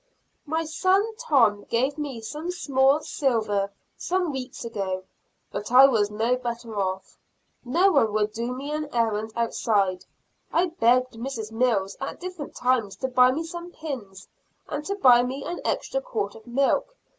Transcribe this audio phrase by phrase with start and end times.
[0.47, 5.03] My son, Tom, gave me some small silver some weeks ago,
[5.51, 7.19] but I was no better off.
[7.63, 10.03] No one would do me an errand outside.
[10.51, 11.51] I begged Mrs.
[11.51, 14.27] Mills at different times to buy me some pins,
[14.67, 16.95] and to buy me an extra quart of milk.